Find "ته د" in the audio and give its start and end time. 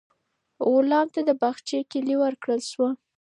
1.15-1.31